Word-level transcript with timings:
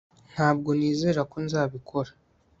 Ntabwo 0.33 0.69
nizera 0.79 1.21
ko 1.31 1.37
nzabikora 1.45 2.11